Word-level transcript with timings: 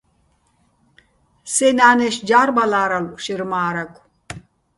სეჼ 1.53 1.69
ნა́ნეშო̆ 1.77 2.25
ჯა́რბალა́რალო̆ 2.27 3.19
შეჲრ 3.23 3.41
მა́რაგო̆: 3.51 4.01